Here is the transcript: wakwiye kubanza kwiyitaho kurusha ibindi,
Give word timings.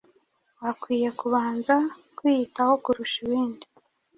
wakwiye 0.63 1.09
kubanza 1.19 1.75
kwiyitaho 2.17 2.73
kurusha 2.83 3.17
ibindi, 3.25 3.65